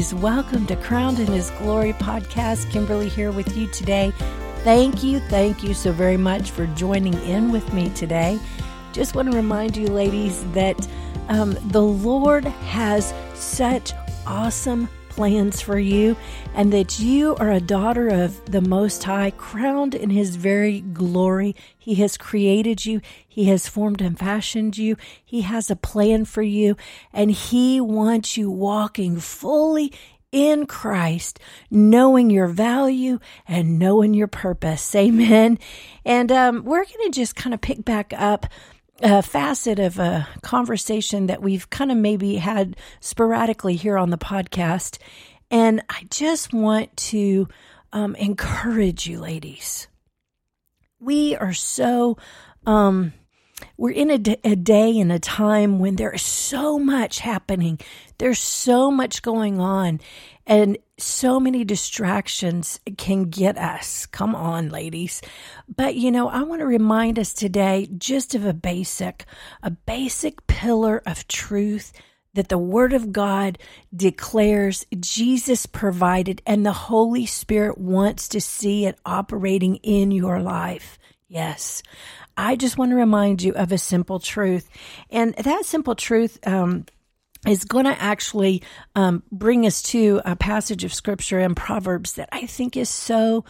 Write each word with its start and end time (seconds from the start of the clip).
ladies. 0.00 0.14
Welcome 0.14 0.66
to 0.68 0.76
Crowned 0.76 1.18
in 1.18 1.26
His 1.26 1.50
Glory 1.58 1.92
podcast. 1.92 2.70
Kimberly 2.70 3.10
here 3.10 3.30
with 3.32 3.54
you 3.54 3.66
today. 3.66 4.14
Thank 4.64 5.02
you, 5.02 5.20
thank 5.20 5.62
you 5.62 5.74
so 5.74 5.92
very 5.92 6.16
much 6.16 6.52
for 6.52 6.66
joining 6.68 7.12
in 7.24 7.52
with 7.52 7.70
me 7.74 7.90
today. 7.90 8.38
Just 8.94 9.14
want 9.14 9.30
to 9.30 9.36
remind 9.36 9.76
you, 9.76 9.88
ladies, 9.88 10.42
that 10.52 10.88
um, 11.28 11.54
the 11.68 11.82
Lord 11.82 12.44
has 12.44 13.12
such 13.34 13.92
awesome 14.26 14.88
plans 15.10 15.60
for 15.60 15.78
you, 15.78 16.16
and 16.54 16.72
that 16.72 16.98
you 16.98 17.36
are 17.36 17.50
a 17.50 17.60
daughter 17.60 18.08
of 18.08 18.50
the 18.50 18.62
Most 18.62 19.04
High, 19.04 19.32
crowned 19.32 19.94
in 19.94 20.08
His 20.10 20.36
very 20.36 20.80
glory. 20.80 21.54
He 21.78 21.96
has 21.96 22.16
created 22.16 22.86
you, 22.86 23.02
He 23.28 23.44
has 23.44 23.68
formed 23.68 24.00
and 24.00 24.18
fashioned 24.18 24.78
you, 24.78 24.96
He 25.22 25.42
has 25.42 25.70
a 25.70 25.76
plan 25.76 26.24
for 26.24 26.42
you, 26.42 26.76
and 27.12 27.30
He 27.30 27.80
wants 27.80 28.36
you 28.38 28.50
walking 28.50 29.20
fully 29.20 29.92
in 30.32 30.66
Christ, 30.66 31.40
knowing 31.70 32.30
your 32.30 32.46
value 32.46 33.18
and 33.48 33.78
knowing 33.78 34.14
your 34.14 34.28
purpose. 34.28 34.94
Amen. 34.94 35.58
And 36.04 36.30
um, 36.30 36.64
we're 36.64 36.84
going 36.84 37.10
to 37.10 37.10
just 37.10 37.36
kind 37.36 37.52
of 37.52 37.60
pick 37.60 37.84
back 37.84 38.12
up 38.16 38.46
a 39.02 39.22
facet 39.22 39.78
of 39.78 39.98
a 39.98 40.28
conversation 40.42 41.26
that 41.26 41.42
we've 41.42 41.68
kind 41.70 41.90
of 41.90 41.96
maybe 41.96 42.36
had 42.36 42.76
sporadically 43.00 43.76
here 43.76 43.96
on 43.96 44.10
the 44.10 44.18
podcast. 44.18 44.98
And 45.50 45.82
I 45.88 46.06
just 46.10 46.52
want 46.52 46.96
to 46.96 47.48
um, 47.92 48.14
encourage 48.16 49.06
you, 49.06 49.20
ladies. 49.20 49.88
We 51.00 51.34
are 51.36 51.54
so, 51.54 52.18
um, 52.66 53.14
we're 53.76 53.90
in 53.90 54.10
a, 54.10 54.18
d- 54.18 54.36
a 54.44 54.54
day 54.54 54.98
and 54.98 55.10
a 55.10 55.18
time 55.18 55.78
when 55.78 55.96
there 55.96 56.12
is 56.12 56.22
so 56.22 56.78
much 56.78 57.20
happening. 57.20 57.80
There's 58.18 58.38
so 58.38 58.90
much 58.90 59.22
going 59.22 59.60
on. 59.60 60.00
And 60.50 60.78
so 60.98 61.38
many 61.38 61.64
distractions 61.64 62.80
can 62.98 63.30
get 63.30 63.56
us. 63.56 64.04
Come 64.06 64.34
on, 64.34 64.68
ladies. 64.68 65.22
But 65.74 65.94
you 65.94 66.10
know, 66.10 66.28
I 66.28 66.42
want 66.42 66.58
to 66.58 66.66
remind 66.66 67.20
us 67.20 67.32
today 67.32 67.88
just 67.96 68.34
of 68.34 68.44
a 68.44 68.52
basic, 68.52 69.26
a 69.62 69.70
basic 69.70 70.44
pillar 70.48 71.02
of 71.06 71.28
truth 71.28 71.92
that 72.34 72.48
the 72.48 72.58
Word 72.58 72.92
of 72.92 73.12
God 73.12 73.58
declares 73.94 74.84
Jesus 74.98 75.66
provided, 75.66 76.42
and 76.44 76.66
the 76.66 76.72
Holy 76.72 77.26
Spirit 77.26 77.78
wants 77.78 78.26
to 78.30 78.40
see 78.40 78.86
it 78.86 78.98
operating 79.06 79.76
in 79.76 80.10
your 80.10 80.40
life. 80.40 80.98
Yes. 81.28 81.84
I 82.36 82.56
just 82.56 82.76
want 82.76 82.90
to 82.90 82.96
remind 82.96 83.40
you 83.40 83.52
of 83.54 83.70
a 83.70 83.78
simple 83.78 84.18
truth. 84.18 84.68
And 85.10 85.32
that 85.34 85.64
simple 85.64 85.94
truth, 85.94 86.44
um, 86.44 86.86
is 87.46 87.64
going 87.64 87.86
to 87.86 88.02
actually 88.02 88.62
um, 88.94 89.22
bring 89.32 89.66
us 89.66 89.82
to 89.82 90.20
a 90.24 90.36
passage 90.36 90.84
of 90.84 90.92
scripture 90.92 91.40
in 91.40 91.54
Proverbs 91.54 92.14
that 92.14 92.28
I 92.32 92.46
think 92.46 92.76
is 92.76 92.88
so 92.88 93.44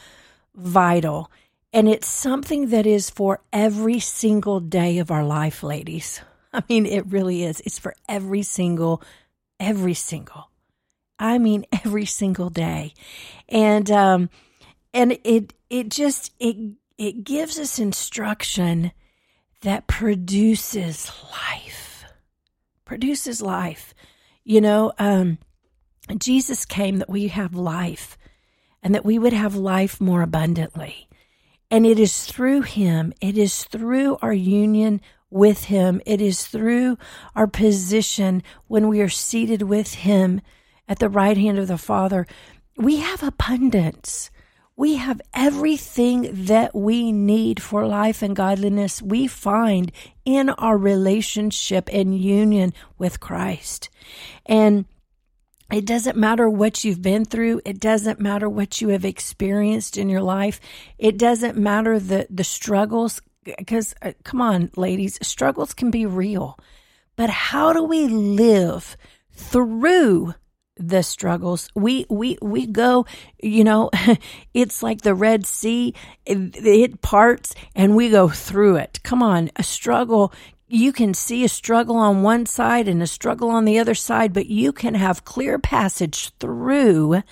vital. 0.55 1.31
And 1.73 1.89
it's 1.89 2.07
something 2.07 2.69
that 2.71 2.87
is 2.87 3.11
for 3.11 3.41
every 3.53 4.01
single 4.01 4.61
day 4.61 4.99
of 4.99 5.11
our 5.11 5.25
life, 5.25 5.63
ladies. 5.63 6.21
I 6.53 6.63
mean, 6.69 6.87
it 6.87 7.07
really 7.07 7.45
is. 7.45 7.61
It's 7.61 7.79
for 7.79 7.95
every 8.09 8.43
single, 8.43 9.03
every 9.59 9.95
single. 9.95 10.51
I 11.19 11.39
mean, 11.39 11.67
every 11.85 12.07
single 12.07 12.51
day. 12.51 12.95
And, 13.49 13.91
um, 13.91 14.31
and 14.95 15.19
it, 15.25 15.53
it 15.69 15.89
just, 15.89 16.33
it, 16.39 16.57
it 16.97 17.25
gives 17.25 17.59
us 17.59 17.79
instruction 17.79 18.93
that 19.63 19.87
produces 19.87 21.11
life 21.31 21.50
produces 22.91 23.41
life. 23.41 23.95
You 24.43 24.61
know, 24.61 24.93
um, 24.99 25.39
Jesus 26.19 26.65
came 26.65 26.97
that 26.97 27.09
we 27.09 27.29
have 27.29 27.55
life 27.55 28.19
and 28.83 28.93
that 28.97 29.05
we 29.05 29.17
would 29.17 29.33
have 29.33 29.55
life 29.55 30.01
more 30.01 30.23
abundantly. 30.23 31.09
And 31.71 31.87
it 31.87 32.01
is 32.01 32.25
through 32.25 32.63
him, 32.63 33.13
it 33.21 33.39
is 33.39 33.63
through 33.63 34.19
our 34.21 34.33
union 34.33 35.01
with 35.31 35.67
him, 35.67 36.01
it 36.05 36.21
is 36.21 36.49
through 36.49 36.99
our 37.37 37.47
position 37.47 38.43
when 38.67 38.89
we 38.89 39.01
are 39.01 39.09
seated 39.09 39.63
with 39.63 39.95
him 39.95 40.41
at 40.89 40.99
the 40.99 41.09
right 41.09 41.37
hand 41.37 41.61
of 41.61 41.69
the 41.69 41.79
Father. 41.79 42.27
We 42.77 42.97
have 42.97 43.23
abundance. 43.23 44.33
We 44.81 44.97
have 44.97 45.21
everything 45.35 46.47
that 46.47 46.75
we 46.75 47.13
need 47.13 47.61
for 47.61 47.87
life 47.87 48.23
and 48.23 48.35
godliness 48.35 49.03
we 49.03 49.27
find 49.27 49.93
in 50.25 50.49
our 50.49 50.79
relationship 50.79 51.91
and 51.93 52.19
union 52.19 52.73
with 52.97 53.21
Christ. 53.21 53.91
And 54.47 54.87
it 55.71 55.85
doesn't 55.85 56.17
matter 56.17 56.49
what 56.49 56.83
you've 56.83 57.03
been 57.03 57.27
through. 57.27 57.61
It 57.67 57.79
doesn't 57.79 58.21
matter 58.21 58.49
what 58.49 58.81
you 58.81 58.89
have 58.89 59.05
experienced 59.05 59.99
in 59.99 60.09
your 60.09 60.23
life. 60.23 60.63
It 60.97 61.19
doesn't 61.19 61.59
matter 61.59 61.99
the, 61.99 62.27
the 62.31 62.43
struggles. 62.43 63.21
Because, 63.45 63.95
uh, 64.01 64.13
come 64.25 64.41
on, 64.41 64.71
ladies, 64.77 65.19
struggles 65.21 65.75
can 65.75 65.91
be 65.91 66.07
real. 66.07 66.59
But 67.17 67.29
how 67.29 67.75
do 67.75 67.83
we 67.83 68.09
live 68.09 68.97
through 69.31 70.37
the 70.81 71.03
struggles. 71.03 71.69
We 71.75 72.07
we 72.09 72.39
we 72.41 72.67
go, 72.67 73.07
you 73.41 73.63
know, 73.63 73.91
it's 74.55 74.83
like 74.83 75.03
the 75.03 75.15
Red 75.15 75.47
Sea. 75.47 75.95
It, 76.25 76.57
it 76.57 77.03
parts 77.03 77.55
and 77.75 77.95
we 77.95 78.09
go 78.09 78.29
through 78.29 78.77
it. 78.77 79.01
Come 79.03 79.23
on, 79.23 79.51
a 79.57 79.63
struggle 79.63 80.33
you 80.73 80.93
can 80.93 81.13
see 81.13 81.43
a 81.43 81.49
struggle 81.49 81.97
on 81.97 82.23
one 82.23 82.47
side 82.47 82.87
and 82.87 83.03
a 83.03 83.07
struggle 83.07 83.51
on 83.51 83.65
the 83.65 83.81
other 83.81 83.95
side, 83.95 84.33
but 84.33 84.47
you 84.47 84.73
can 84.73 84.95
have 84.95 85.25
clear 85.25 85.59
passage 85.59 86.31
through 86.39 87.25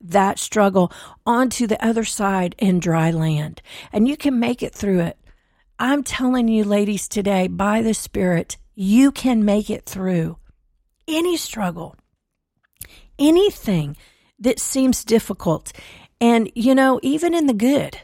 that 0.00 0.38
struggle 0.38 0.92
onto 1.26 1.66
the 1.66 1.84
other 1.84 2.04
side 2.04 2.54
in 2.56 2.78
dry 2.78 3.10
land. 3.10 3.60
And 3.92 4.06
you 4.06 4.16
can 4.16 4.38
make 4.38 4.62
it 4.62 4.72
through 4.72 5.00
it. 5.00 5.18
I'm 5.76 6.04
telling 6.04 6.46
you, 6.46 6.62
ladies, 6.62 7.08
today, 7.08 7.48
by 7.48 7.82
the 7.82 7.94
Spirit, 7.94 8.58
you 8.76 9.10
can 9.10 9.44
make 9.44 9.70
it 9.70 9.86
through 9.86 10.38
any 11.08 11.36
struggle 11.36 11.96
anything 13.18 13.96
that 14.38 14.58
seems 14.58 15.04
difficult. 15.04 15.72
And, 16.20 16.50
you 16.54 16.74
know, 16.74 17.00
even 17.02 17.34
in 17.34 17.46
the 17.46 17.54
good, 17.54 17.98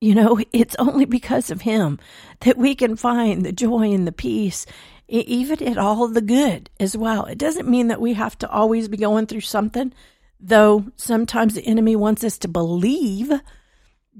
you 0.00 0.14
know, 0.14 0.40
it's 0.52 0.76
only 0.78 1.04
because 1.04 1.50
of 1.50 1.62
Him 1.62 1.98
that 2.40 2.56
we 2.56 2.74
can 2.74 2.96
find 2.96 3.44
the 3.44 3.52
joy 3.52 3.92
and 3.92 4.06
the 4.06 4.12
peace, 4.12 4.66
even 5.08 5.62
in 5.62 5.78
all 5.78 6.06
the 6.08 6.20
good 6.20 6.70
as 6.78 6.96
well. 6.96 7.24
It 7.24 7.38
doesn't 7.38 7.68
mean 7.68 7.88
that 7.88 8.00
we 8.00 8.14
have 8.14 8.36
to 8.38 8.50
always 8.50 8.88
be 8.88 8.96
going 8.98 9.26
through 9.26 9.40
something, 9.40 9.92
though 10.38 10.84
sometimes 10.96 11.54
the 11.54 11.66
enemy 11.66 11.96
wants 11.96 12.22
us 12.24 12.38
to 12.38 12.48
believe 12.48 13.32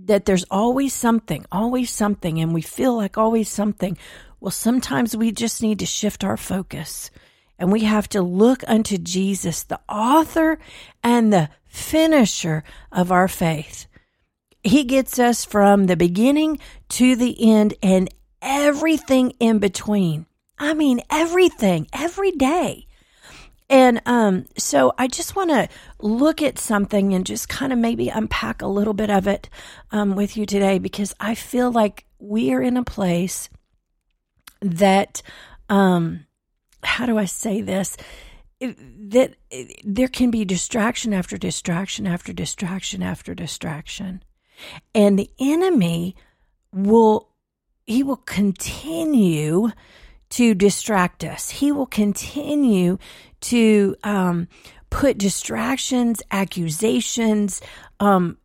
that 0.05 0.25
there's 0.25 0.44
always 0.44 0.94
something, 0.94 1.44
always 1.50 1.91
something, 1.91 2.41
and 2.41 2.55
we 2.55 2.62
feel 2.62 2.97
like 2.97 3.19
always 3.19 3.49
something. 3.49 3.99
Well, 4.41 4.53
sometimes 4.53 5.16
we 5.16 5.32
just 5.32 5.60
need 5.60 5.81
to 5.81 5.87
shift 5.87 6.22
our 6.22 6.37
focus 6.37 7.10
and 7.58 7.72
we 7.72 7.80
have 7.80 8.08
to 8.10 8.22
look 8.22 8.62
unto 8.66 8.98
Jesus, 8.98 9.62
the 9.62 9.80
author 9.88 10.58
and 11.02 11.32
the 11.32 11.50
finisher 11.66 12.64
of 12.92 13.10
our 13.10 13.28
faith. 13.28 13.86
He 14.62 14.84
gets 14.84 15.19
us 15.19 15.44
from 15.44 15.86
the 15.86 15.96
beginning 15.96 16.58
to 16.91 17.16
the 17.16 17.36
end 17.41 17.74
and 17.82 18.08
everything 18.41 19.32
in 19.41 19.58
between. 19.58 20.26
I 20.58 20.74
mean, 20.74 21.00
everything, 21.10 21.86
every 21.92 22.32
day. 22.32 22.86
And 23.70 24.00
um, 24.06 24.46
so 24.56 24.94
I 24.96 25.08
just 25.08 25.36
want 25.36 25.50
to 25.50 25.69
look 26.00 26.40
at 26.42 26.58
something 26.58 27.12
and 27.12 27.26
just 27.26 27.48
kind 27.48 27.72
of 27.72 27.78
maybe 27.78 28.08
unpack 28.08 28.62
a 28.62 28.66
little 28.66 28.94
bit 28.94 29.10
of 29.10 29.26
it 29.26 29.50
um, 29.90 30.16
with 30.16 30.37
you 30.37 30.46
today 30.46 30.78
because 30.78 31.14
I 31.20 31.34
feel 31.34 31.70
like 31.70 32.06
we 32.19 32.52
are 32.52 32.62
in 32.62 32.76
a 32.76 32.84
place 32.84 33.50
that 34.62 35.22
um, 35.69 36.26
how 36.82 37.06
do 37.06 37.19
I 37.19 37.25
say 37.25 37.60
this? 37.60 37.96
That 38.60 39.34
there 39.84 40.08
can 40.08 40.30
be 40.30 40.44
distraction 40.44 41.12
after 41.14 41.36
distraction 41.38 42.06
after 42.06 42.32
distraction 42.32 43.02
after 43.02 43.34
distraction. 43.34 44.22
And 44.94 45.19
the 45.19 45.30
enemy 45.38 46.16
will, 46.72 47.28
he 47.86 48.02
will 48.02 48.16
continue 48.16 49.70
to 50.30 50.54
distract 50.54 51.25
us. 51.25 51.50
He 51.50 51.72
will 51.72 51.86
continue 51.86 52.98
to 53.42 53.96
um, 54.02 54.48
put 54.90 55.19
distractions, 55.19 56.22
accusations, 56.31 57.60
um, 58.00 58.38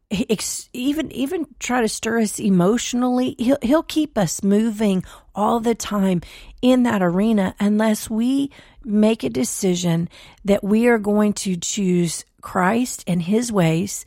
even 0.74 1.12
even 1.12 1.48
try 1.60 1.81
to 1.81 1.88
stir 1.88 2.19
us 2.21 2.39
emotionally. 2.39 3.36
He'll 3.39 3.57
he'll 3.62 3.83
keep 3.83 4.18
us 4.18 4.44
moving 4.44 5.04
all 5.36 5.60
the 5.60 5.75
time 5.75 6.21
in 6.62 6.83
that 6.83 7.01
arena 7.01 7.56
unless 7.60 8.10
we 8.10 8.51
make 8.83 9.24
a 9.24 9.30
decision 9.30 10.10
that 10.45 10.63
we 10.63 10.88
are 10.88 11.00
going 11.00 11.33
to 11.33 11.56
choose 11.56 12.25
Christ 12.42 13.04
and 13.07 13.21
His 13.21 13.51
ways. 13.51 14.06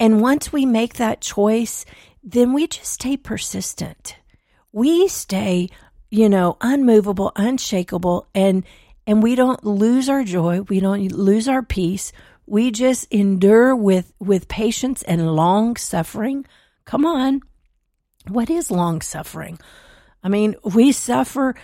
And 0.00 0.20
once 0.20 0.52
we 0.52 0.66
make 0.66 0.94
that 0.94 1.20
choice, 1.20 1.84
then 2.22 2.52
we 2.52 2.66
just 2.66 2.92
stay 2.92 3.16
persistent. 3.16 4.16
We 4.72 5.08
stay, 5.08 5.68
you 6.10 6.28
know, 6.28 6.56
unmovable, 6.60 7.32
unshakable, 7.36 8.26
and 8.34 8.64
and 9.06 9.22
we 9.22 9.34
don't 9.34 9.64
lose 9.64 10.08
our 10.08 10.24
joy. 10.24 10.62
We 10.62 10.80
don't 10.80 11.10
lose 11.12 11.48
our 11.48 11.62
peace 11.62 12.12
we 12.52 12.70
just 12.70 13.10
endure 13.10 13.74
with, 13.74 14.12
with 14.20 14.46
patience 14.46 15.02
and 15.04 15.34
long 15.34 15.74
suffering. 15.76 16.44
Come 16.84 17.06
on. 17.06 17.40
What 18.28 18.50
is 18.50 18.70
long 18.70 19.00
suffering? 19.00 19.58
I 20.22 20.28
mean, 20.28 20.56
we 20.62 20.92
suffer 20.92 21.54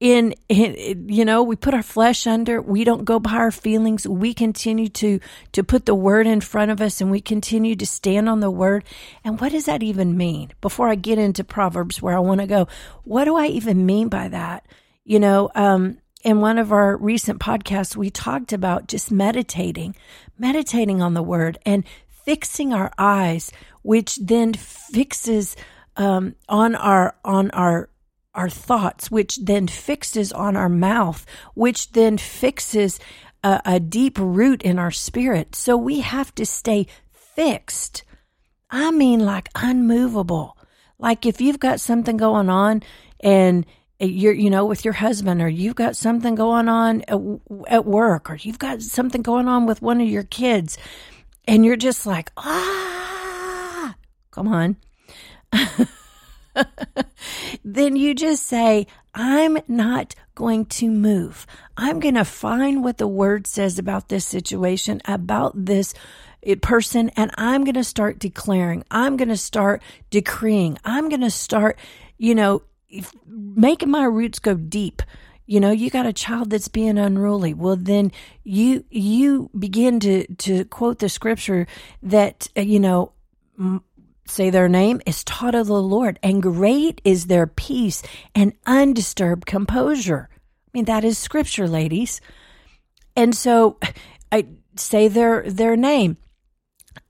in, 0.00 0.34
in, 0.48 1.06
you 1.10 1.26
know 1.26 1.42
we 1.42 1.56
put 1.56 1.74
our 1.74 1.82
flesh 1.82 2.24
under 2.26 2.62
we 2.62 2.84
don't 2.84 3.04
go 3.04 3.18
by 3.18 3.32
our 3.32 3.50
feelings 3.50 4.06
we 4.06 4.32
continue 4.32 4.88
to 4.88 5.18
to 5.50 5.64
put 5.64 5.86
the 5.86 5.94
word 5.94 6.24
in 6.24 6.40
front 6.40 6.70
of 6.70 6.80
us 6.80 7.00
and 7.00 7.10
we 7.10 7.20
continue 7.20 7.74
to 7.74 7.84
stand 7.84 8.28
on 8.28 8.38
the 8.38 8.48
word 8.48 8.84
and 9.24 9.40
what 9.40 9.50
does 9.50 9.64
that 9.64 9.82
even 9.82 10.16
mean 10.16 10.52
before 10.60 10.88
i 10.88 10.94
get 10.94 11.18
into 11.18 11.42
proverbs 11.42 12.00
where 12.00 12.14
i 12.16 12.20
want 12.20 12.40
to 12.40 12.46
go 12.46 12.68
what 13.02 13.24
do 13.24 13.34
i 13.34 13.46
even 13.46 13.84
mean 13.84 14.08
by 14.08 14.28
that 14.28 14.64
you 15.02 15.18
know 15.18 15.50
um 15.56 15.98
in 16.28 16.40
one 16.40 16.58
of 16.58 16.72
our 16.72 16.96
recent 16.96 17.40
podcasts 17.40 17.96
we 17.96 18.10
talked 18.10 18.52
about 18.52 18.86
just 18.86 19.10
meditating 19.10 19.94
meditating 20.38 21.00
on 21.00 21.14
the 21.14 21.22
word 21.22 21.58
and 21.64 21.84
fixing 22.08 22.72
our 22.72 22.92
eyes 22.98 23.50
which 23.82 24.16
then 24.16 24.52
fixes 24.52 25.56
um, 25.96 26.34
on 26.48 26.74
our 26.74 27.16
on 27.24 27.50
our 27.52 27.88
our 28.34 28.48
thoughts, 28.48 29.10
which 29.10 29.36
then 29.38 29.66
fixes 29.66 30.32
on 30.32 30.54
our 30.54 30.68
mouth, 30.68 31.26
which 31.54 31.90
then 31.92 32.16
fixes 32.16 33.00
a, 33.42 33.60
a 33.64 33.80
deep 33.80 34.16
root 34.16 34.62
in 34.62 34.78
our 34.78 34.92
spirit. 34.92 35.56
So 35.56 35.76
we 35.76 36.00
have 36.00 36.32
to 36.36 36.46
stay 36.46 36.86
fixed. 37.12 38.04
I 38.70 38.92
mean, 38.92 39.20
like 39.20 39.48
unmovable. 39.56 40.56
Like 40.98 41.26
if 41.26 41.40
you've 41.40 41.58
got 41.58 41.80
something 41.80 42.16
going 42.16 42.48
on 42.48 42.82
and 43.20 43.66
you're, 44.00 44.32
you 44.32 44.50
know, 44.50 44.64
with 44.64 44.84
your 44.84 44.94
husband, 44.94 45.42
or 45.42 45.48
you've 45.48 45.74
got 45.74 45.96
something 45.96 46.34
going 46.34 46.68
on 46.68 47.02
at, 47.08 47.18
at 47.68 47.84
work, 47.84 48.30
or 48.30 48.36
you've 48.36 48.58
got 48.58 48.82
something 48.82 49.22
going 49.22 49.48
on 49.48 49.66
with 49.66 49.82
one 49.82 50.00
of 50.00 50.08
your 50.08 50.22
kids, 50.22 50.78
and 51.46 51.64
you're 51.64 51.76
just 51.76 52.06
like, 52.06 52.30
ah, 52.36 53.94
come 54.30 54.48
on. 54.48 54.76
then 57.64 57.96
you 57.96 58.14
just 58.14 58.46
say, 58.46 58.86
I'm 59.14 59.58
not 59.66 60.14
going 60.34 60.66
to 60.66 60.88
move. 60.88 61.46
I'm 61.76 61.98
going 61.98 62.14
to 62.14 62.24
find 62.24 62.84
what 62.84 62.98
the 62.98 63.08
word 63.08 63.46
says 63.46 63.78
about 63.78 64.08
this 64.08 64.24
situation, 64.24 65.00
about 65.06 65.52
this 65.56 65.94
eh, 66.44 66.54
person, 66.60 67.10
and 67.16 67.32
I'm 67.36 67.64
going 67.64 67.74
to 67.74 67.84
start 67.84 68.20
declaring. 68.20 68.84
I'm 68.90 69.16
going 69.16 69.28
to 69.28 69.36
start 69.36 69.82
decreeing. 70.10 70.78
I'm 70.84 71.08
going 71.08 71.22
to 71.22 71.30
start, 71.30 71.78
you 72.16 72.36
know, 72.36 72.62
making 73.26 73.90
my 73.90 74.04
roots 74.04 74.38
go 74.38 74.54
deep 74.54 75.02
you 75.46 75.60
know 75.60 75.70
you 75.70 75.90
got 75.90 76.06
a 76.06 76.12
child 76.12 76.50
that's 76.50 76.68
being 76.68 76.98
unruly 76.98 77.54
well 77.54 77.76
then 77.76 78.10
you 78.44 78.84
you 78.90 79.50
begin 79.58 80.00
to 80.00 80.26
to 80.36 80.64
quote 80.66 80.98
the 80.98 81.08
scripture 81.08 81.66
that 82.02 82.48
eh, 82.56 82.62
you 82.62 82.80
know 82.80 83.12
say 84.30 84.50
their 84.50 84.68
name, 84.68 85.00
is 85.06 85.24
taught 85.24 85.54
of 85.54 85.66
the 85.66 85.82
Lord, 85.82 86.18
and 86.22 86.42
great 86.42 87.00
is 87.04 87.26
their 87.26 87.46
peace 87.46 88.02
and 88.34 88.52
undisturbed 88.66 89.46
composure. 89.46 90.28
I 90.32 90.70
mean, 90.74 90.84
that 90.84 91.04
is 91.04 91.18
scripture, 91.18 91.68
ladies. 91.68 92.20
And 93.16 93.34
so 93.34 93.78
I 94.32 94.46
say 94.76 95.08
their 95.08 95.42
their 95.50 95.76
name. 95.76 96.18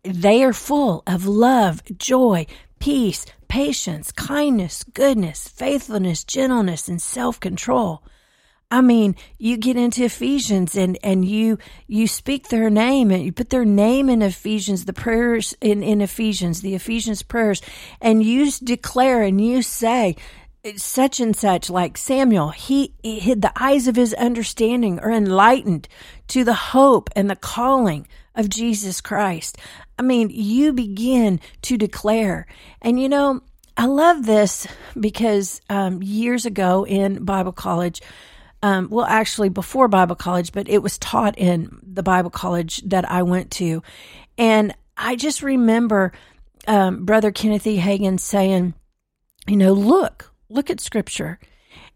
They 0.05 0.45
are 0.45 0.53
full 0.53 1.03
of 1.07 1.27
love, 1.27 1.83
joy, 1.99 2.47
peace, 2.79 3.27
patience, 3.49 4.13
kindness, 4.13 4.85
goodness, 4.85 5.49
faithfulness, 5.49 6.25
gentleness, 6.25 6.89
and 6.89 7.01
self-control. 7.01 8.03
I 8.71 8.83
mean, 8.83 9.17
you 9.39 9.57
get 9.57 9.77
into 9.77 10.05
Ephesians 10.05 10.77
and, 10.77 10.99
and 11.03 11.25
you, 11.25 11.59
you 11.87 12.07
speak 12.07 12.49
their 12.49 12.69
name 12.69 13.11
and 13.11 13.25
you 13.25 13.33
put 13.33 13.49
their 13.49 13.65
name 13.65 14.11
in 14.11 14.21
Ephesians, 14.21 14.85
the 14.85 14.93
prayers 14.93 15.55
in, 15.63 15.83
in 15.83 16.03
Ephesians, 16.03 16.61
the 16.61 16.75
Ephesians 16.75 17.23
prayers, 17.23 17.63
and 18.01 18.23
you 18.23 18.51
declare 18.63 19.23
and 19.23 19.41
you 19.41 19.63
say, 19.63 20.17
such 20.77 21.19
and 21.21 21.35
such, 21.35 21.71
like 21.71 21.97
Samuel, 21.97 22.51
he, 22.51 22.93
he 23.03 23.21
hid 23.21 23.41
the 23.41 23.53
eyes 23.57 23.89
of 23.89 23.97
his 23.97 24.13
understanding 24.15 24.99
are 24.99 25.13
enlightened 25.13 25.89
to 26.29 26.45
the 26.45 26.53
hope 26.53 27.09
and 27.17 27.31
the 27.31 27.37
calling 27.37 28.07
of 28.39 28.49
Jesus 28.49 29.03
Christ. 29.03 29.59
I 29.99 30.03
mean, 30.03 30.31
you 30.31 30.73
begin 30.73 31.41
to 31.63 31.77
declare. 31.77 32.47
And 32.81 32.99
you 32.99 33.11
know, 33.11 33.43
I 33.77 33.87
love 33.87 34.25
this 34.25 34.67
because 34.99 35.61
um, 35.69 36.03
years 36.03 36.47
ago 36.47 36.87
in 36.87 37.25
Bible 37.25 37.53
college, 37.53 38.01
um, 38.63 38.89
well, 38.91 39.05
actually 39.07 39.51
before 39.51 39.89
Bible 39.89 40.17
college, 40.17 40.53
but 40.53 40.69
it 40.69 40.83
was 40.83 40.99
taught 40.99 41.39
in 41.39 41.79
the 41.83 42.03
Bible 42.03 42.31
college 42.31 42.79
that 42.87 43.09
I 43.09 43.23
went 43.23 43.51
to. 43.53 43.83
And 44.37 44.75
I 44.97 45.17
just 45.17 45.43
remember 45.43 46.13
um, 46.67 47.05
Brother 47.05 47.31
Kenneth 47.31 47.67
E. 47.67 47.79
Hagin 47.79 48.19
saying, 48.19 48.75
you 49.47 49.57
know, 49.57 49.73
look, 49.73 50.33
look 50.49 50.71
at 50.71 50.81
scripture. 50.81 51.39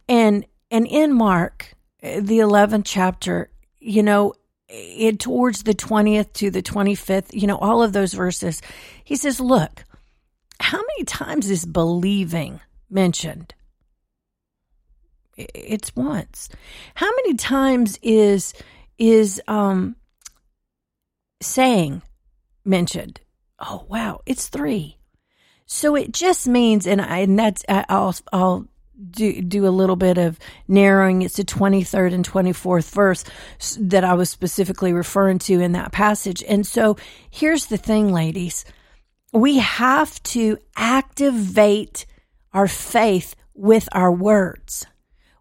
And, 0.08 0.46
and 0.70 0.86
in 0.86 1.12
Mark, 1.12 1.74
the 2.00 2.38
11th 2.38 2.82
chapter, 2.84 3.50
you 3.80 4.02
know, 4.02 4.34
it 4.72 5.20
towards 5.20 5.62
the 5.62 5.74
20th 5.74 6.32
to 6.34 6.50
the 6.50 6.62
25th, 6.62 7.32
you 7.32 7.46
know, 7.46 7.58
all 7.58 7.82
of 7.82 7.92
those 7.92 8.14
verses, 8.14 8.62
he 9.04 9.16
says, 9.16 9.38
look, 9.40 9.84
how 10.60 10.78
many 10.78 11.04
times 11.04 11.50
is 11.50 11.66
believing 11.66 12.60
mentioned? 12.88 13.54
it's 15.36 15.94
once. 15.96 16.48
How 16.94 17.10
many 17.10 17.34
times 17.34 17.98
is 18.02 18.54
is 18.98 19.40
um 19.48 19.96
saying 21.40 22.02
mentioned? 22.64 23.20
Oh 23.58 23.86
wow, 23.88 24.20
it's 24.26 24.48
three. 24.48 24.98
So 25.66 25.96
it 25.96 26.12
just 26.12 26.46
means, 26.46 26.86
and 26.86 27.00
I 27.00 27.18
and 27.18 27.38
that's 27.38 27.64
I'll 27.68 28.14
I'll 28.32 28.66
do 29.10 29.42
do 29.42 29.66
a 29.66 29.70
little 29.70 29.96
bit 29.96 30.18
of 30.18 30.38
narrowing. 30.68 31.22
It's 31.22 31.36
the 31.36 31.44
twenty 31.44 31.82
third 31.82 32.12
and 32.12 32.24
twenty 32.24 32.52
fourth 32.52 32.90
verse 32.90 33.24
that 33.78 34.04
I 34.04 34.14
was 34.14 34.30
specifically 34.30 34.92
referring 34.92 35.38
to 35.40 35.60
in 35.60 35.72
that 35.72 35.92
passage. 35.92 36.42
And 36.46 36.66
so 36.66 36.96
here's 37.30 37.66
the 37.66 37.78
thing, 37.78 38.12
ladies, 38.12 38.64
we 39.32 39.58
have 39.58 40.22
to 40.24 40.58
activate 40.76 42.06
our 42.52 42.68
faith 42.68 43.34
with 43.54 43.88
our 43.92 44.12
words. 44.12 44.86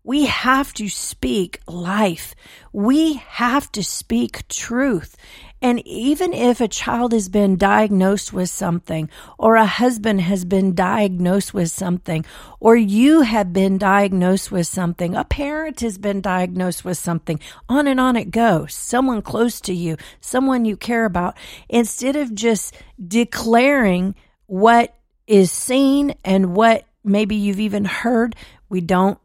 We 0.04 0.26
have 0.26 0.74
to 0.76 0.90
speak 0.90 1.60
life. 1.68 2.34
We 2.74 3.16
have 3.28 3.72
to 3.74 3.84
speak 3.84 4.48
truth. 4.48 5.16
And 5.62 5.86
even 5.86 6.34
if 6.34 6.60
a 6.60 6.68
child 6.68 7.14
has 7.14 7.30
been 7.30 7.56
diagnosed 7.56 8.34
with 8.34 8.50
something, 8.50 9.10
or 9.38 9.56
a 9.56 9.66
husband 9.66 10.22
has 10.22 10.44
been 10.44 10.74
diagnosed 10.74 11.54
with 11.54 11.70
something, 11.70 12.26
or 12.60 12.76
you 12.76 13.22
have 13.22 13.54
been 13.54 13.78
diagnosed 13.78 14.52
with 14.52 14.66
something, 14.66 15.16
a 15.16 15.24
parent 15.24 15.82
has 15.82 16.00
been 16.00 16.20
diagnosed 16.20 16.84
with 16.84 16.98
something, 16.98 17.40
on 17.70 17.86
and 17.86 18.00
on 18.00 18.16
it 18.16 18.32
goes. 18.32 18.74
Someone 18.74 19.22
close 19.22 19.62
to 19.62 19.74
you, 19.74 19.98
someone 20.20 20.66
you 20.66 20.76
care 20.76 21.06
about, 21.06 21.38
instead 21.70 22.16
of 22.16 22.34
just 22.34 22.76
declaring 23.08 24.16
what 24.48 24.96
is 25.28 25.52
seen 25.52 26.16
and 26.26 26.56
what 26.56 26.86
maybe 27.04 27.36
you've 27.36 27.60
even 27.60 27.86
heard, 27.86 28.36
we 28.68 28.82
don't 28.82 29.20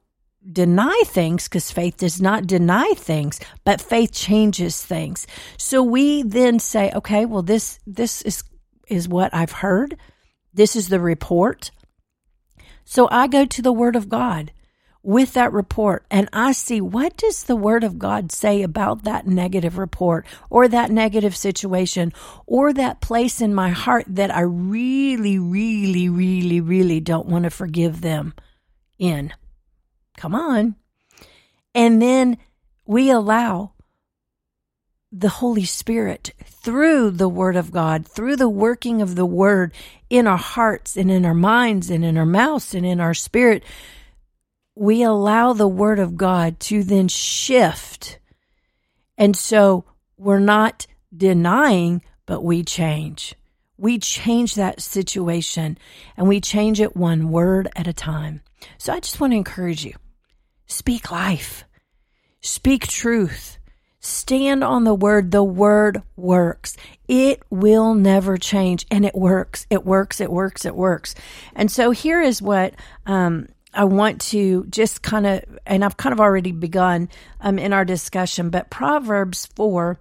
deny 0.50 1.02
things 1.06 1.48
because 1.48 1.70
faith 1.70 1.96
does 1.96 2.20
not 2.20 2.46
deny 2.46 2.92
things, 2.96 3.40
but 3.64 3.80
faith 3.80 4.12
changes 4.12 4.82
things. 4.82 5.26
So 5.56 5.82
we 5.82 6.22
then 6.22 6.58
say, 6.58 6.92
okay, 6.94 7.26
well, 7.26 7.42
this, 7.42 7.78
this 7.86 8.22
is, 8.22 8.44
is 8.88 9.08
what 9.08 9.34
I've 9.34 9.52
heard. 9.52 9.96
This 10.54 10.76
is 10.76 10.88
the 10.88 11.00
report. 11.00 11.70
So 12.84 13.08
I 13.10 13.26
go 13.26 13.44
to 13.44 13.62
the 13.62 13.72
word 13.72 13.96
of 13.96 14.08
God 14.08 14.52
with 15.02 15.34
that 15.34 15.52
report 15.52 16.04
and 16.10 16.28
I 16.32 16.50
see 16.50 16.80
what 16.80 17.16
does 17.16 17.44
the 17.44 17.54
word 17.54 17.84
of 17.84 17.98
God 17.98 18.32
say 18.32 18.62
about 18.62 19.04
that 19.04 19.26
negative 19.26 19.78
report 19.78 20.26
or 20.50 20.66
that 20.66 20.90
negative 20.90 21.36
situation 21.36 22.12
or 22.44 22.72
that 22.72 23.00
place 23.00 23.40
in 23.40 23.54
my 23.54 23.70
heart 23.70 24.04
that 24.08 24.34
I 24.34 24.40
really, 24.40 25.38
really, 25.38 26.08
really, 26.08 26.60
really 26.60 27.00
don't 27.00 27.28
want 27.28 27.44
to 27.44 27.50
forgive 27.50 28.00
them 28.00 28.34
in. 28.98 29.32
Come 30.16 30.34
on. 30.34 30.76
And 31.74 32.00
then 32.00 32.38
we 32.86 33.10
allow 33.10 33.72
the 35.12 35.28
Holy 35.28 35.64
Spirit 35.64 36.32
through 36.44 37.10
the 37.10 37.28
Word 37.28 37.56
of 37.56 37.70
God, 37.70 38.06
through 38.06 38.36
the 38.36 38.48
working 38.48 39.00
of 39.00 39.14
the 39.14 39.26
Word 39.26 39.72
in 40.10 40.26
our 40.26 40.38
hearts 40.38 40.96
and 40.96 41.10
in 41.10 41.24
our 41.24 41.34
minds 41.34 41.90
and 41.90 42.04
in 42.04 42.16
our 42.16 42.26
mouths 42.26 42.74
and 42.74 42.84
in 42.84 43.00
our 43.00 43.14
spirit, 43.14 43.62
we 44.74 45.02
allow 45.02 45.52
the 45.52 45.68
Word 45.68 45.98
of 45.98 46.16
God 46.16 46.60
to 46.60 46.82
then 46.82 47.08
shift. 47.08 48.18
And 49.16 49.36
so 49.36 49.84
we're 50.16 50.38
not 50.38 50.86
denying, 51.16 52.02
but 52.26 52.42
we 52.42 52.62
change. 52.62 53.34
We 53.78 53.98
change 53.98 54.54
that 54.54 54.80
situation 54.80 55.78
and 56.16 56.28
we 56.28 56.40
change 56.40 56.80
it 56.80 56.96
one 56.96 57.30
word 57.30 57.68
at 57.76 57.86
a 57.86 57.92
time. 57.92 58.40
So 58.78 58.92
I 58.92 59.00
just 59.00 59.20
want 59.20 59.32
to 59.32 59.36
encourage 59.36 59.84
you 59.84 59.94
Speak 60.66 61.10
life. 61.10 61.64
Speak 62.40 62.86
truth. 62.86 63.58
Stand 64.00 64.62
on 64.62 64.84
the 64.84 64.94
word. 64.94 65.30
The 65.30 65.42
word 65.42 66.02
works. 66.16 66.76
It 67.08 67.42
will 67.50 67.94
never 67.94 68.36
change. 68.36 68.86
And 68.90 69.04
it 69.04 69.14
works. 69.14 69.66
It 69.70 69.84
works. 69.84 70.20
It 70.20 70.30
works. 70.30 70.64
It 70.64 70.76
works. 70.76 71.14
And 71.54 71.70
so 71.70 71.90
here 71.90 72.20
is 72.20 72.40
what, 72.40 72.74
um, 73.04 73.48
I 73.74 73.84
want 73.84 74.20
to 74.22 74.64
just 74.70 75.02
kind 75.02 75.26
of, 75.26 75.44
and 75.66 75.84
I've 75.84 75.96
kind 75.96 76.12
of 76.12 76.20
already 76.20 76.52
begun 76.52 77.10
um, 77.40 77.58
in 77.58 77.72
our 77.72 77.84
discussion, 77.84 78.48
but 78.48 78.70
Proverbs 78.70 79.46
4, 79.54 80.00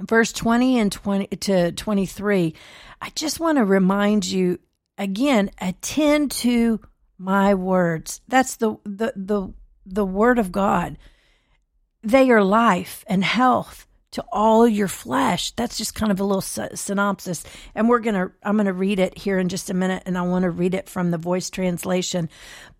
verse 0.00 0.32
20 0.32 0.78
and 0.78 0.90
20 0.90 1.26
to 1.28 1.72
23, 1.72 2.54
I 3.00 3.10
just 3.10 3.38
want 3.38 3.58
to 3.58 3.64
remind 3.64 4.24
you 4.24 4.58
again, 4.98 5.50
attend 5.60 6.32
to 6.32 6.80
my 7.18 7.54
words. 7.54 8.20
That's 8.28 8.56
the, 8.56 8.76
the, 8.84 9.12
the, 9.14 9.52
the 9.86 10.04
word 10.04 10.38
of 10.38 10.52
God. 10.52 10.98
They 12.02 12.30
are 12.30 12.42
life 12.42 13.04
and 13.06 13.24
health 13.24 13.86
to 14.12 14.24
all 14.32 14.66
your 14.66 14.88
flesh. 14.88 15.50
That's 15.52 15.76
just 15.76 15.94
kind 15.94 16.10
of 16.10 16.20
a 16.20 16.24
little 16.24 16.40
synopsis. 16.40 17.44
And 17.74 17.88
we're 17.88 18.00
going 18.00 18.14
to, 18.14 18.32
I'm 18.42 18.56
going 18.56 18.66
to 18.66 18.72
read 18.72 18.98
it 18.98 19.18
here 19.18 19.38
in 19.38 19.48
just 19.48 19.70
a 19.70 19.74
minute, 19.74 20.04
and 20.06 20.16
I 20.16 20.22
want 20.22 20.44
to 20.44 20.50
read 20.50 20.74
it 20.74 20.88
from 20.88 21.10
the 21.10 21.18
voice 21.18 21.50
translation. 21.50 22.28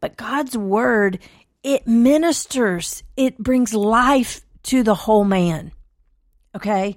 But 0.01 0.17
God's 0.17 0.57
word, 0.57 1.19
it 1.63 1.87
ministers, 1.87 3.03
it 3.17 3.39
brings 3.39 3.75
life 3.75 4.41
to 4.65 4.83
the 4.83 4.95
whole 4.95 5.25
man. 5.25 5.73
Okay. 6.55 6.97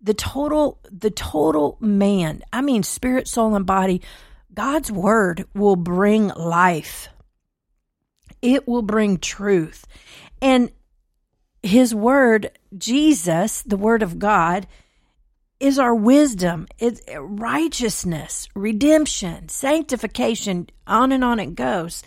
The 0.00 0.14
total, 0.14 0.78
the 0.90 1.10
total 1.10 1.76
man, 1.80 2.42
I 2.52 2.62
mean, 2.62 2.82
spirit, 2.82 3.28
soul, 3.28 3.54
and 3.54 3.66
body, 3.66 4.02
God's 4.54 4.90
word 4.90 5.46
will 5.54 5.76
bring 5.76 6.28
life. 6.28 7.08
It 8.42 8.66
will 8.66 8.82
bring 8.82 9.18
truth. 9.18 9.86
And 10.40 10.70
his 11.62 11.94
word, 11.94 12.50
Jesus, 12.76 13.62
the 13.62 13.76
word 13.76 14.02
of 14.02 14.18
God, 14.18 14.66
is 15.58 15.78
our 15.78 15.94
wisdom, 15.94 16.66
it's 16.78 17.02
righteousness, 17.18 18.48
redemption, 18.54 19.48
sanctification, 19.50 20.68
on 20.86 21.12
and 21.12 21.22
on 21.22 21.38
it 21.38 21.54
goes. 21.54 22.02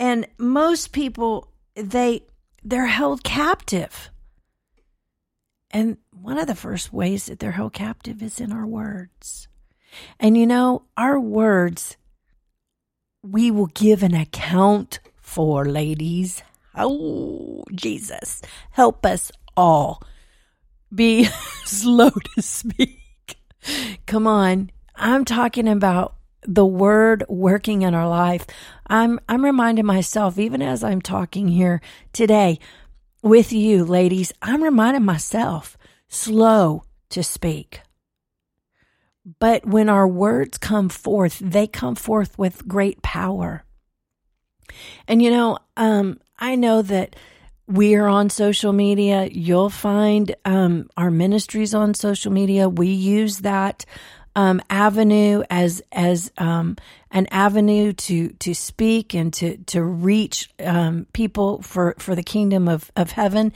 And 0.00 0.26
most 0.38 0.92
people 0.92 1.52
they 1.76 2.24
they're 2.64 2.86
held 2.86 3.22
captive. 3.22 4.10
And 5.70 5.98
one 6.10 6.36
of 6.36 6.48
the 6.48 6.56
first 6.56 6.92
ways 6.92 7.26
that 7.26 7.38
they're 7.38 7.52
held 7.52 7.72
captive 7.72 8.22
is 8.22 8.40
in 8.40 8.52
our 8.52 8.66
words. 8.66 9.46
And 10.18 10.36
you 10.36 10.46
know, 10.46 10.82
our 10.96 11.20
words 11.20 11.96
we 13.22 13.50
will 13.50 13.66
give 13.66 14.02
an 14.02 14.14
account 14.14 14.98
for, 15.30 15.64
ladies. 15.64 16.42
Oh, 16.74 17.64
Jesus, 17.72 18.42
help 18.72 19.06
us 19.06 19.30
all 19.56 20.02
be 20.94 21.24
slow 21.64 22.10
to 22.10 22.42
speak. 22.42 22.98
Come 24.06 24.26
on. 24.26 24.70
I'm 24.96 25.24
talking 25.24 25.68
about 25.68 26.16
the 26.42 26.66
word 26.66 27.24
working 27.28 27.82
in 27.82 27.94
our 27.94 28.08
life. 28.08 28.46
I'm 28.86 29.20
I'm 29.28 29.44
reminding 29.44 29.86
myself 29.86 30.38
even 30.38 30.62
as 30.62 30.82
I'm 30.82 31.00
talking 31.00 31.48
here 31.48 31.80
today 32.12 32.58
with 33.22 33.52
you 33.52 33.84
ladies, 33.84 34.32
I'm 34.40 34.62
reminding 34.62 35.04
myself 35.04 35.76
slow 36.08 36.84
to 37.10 37.22
speak. 37.22 37.80
But 39.38 39.66
when 39.66 39.88
our 39.88 40.08
words 40.08 40.58
come 40.58 40.88
forth, 40.88 41.38
they 41.38 41.66
come 41.66 41.94
forth 41.94 42.38
with 42.38 42.66
great 42.66 43.02
power. 43.02 43.64
And 45.08 45.22
you 45.22 45.30
know, 45.30 45.58
um, 45.76 46.20
I 46.38 46.56
know 46.56 46.82
that 46.82 47.16
we're 47.66 48.06
on 48.06 48.30
social 48.30 48.72
media. 48.72 49.28
You'll 49.30 49.70
find 49.70 50.34
um, 50.44 50.90
our 50.96 51.10
ministries 51.10 51.74
on 51.74 51.94
social 51.94 52.32
media. 52.32 52.68
We 52.68 52.88
use 52.88 53.38
that 53.38 53.84
um, 54.36 54.60
avenue 54.70 55.42
as 55.50 55.82
as 55.92 56.32
um, 56.38 56.76
an 57.10 57.26
avenue 57.30 57.92
to 57.92 58.30
to 58.30 58.54
speak 58.54 59.14
and 59.14 59.32
to 59.34 59.58
to 59.58 59.82
reach 59.82 60.50
um, 60.60 61.06
people 61.12 61.62
for 61.62 61.94
for 61.98 62.14
the 62.14 62.22
kingdom 62.22 62.68
of 62.68 62.90
of 62.96 63.12
heaven. 63.12 63.52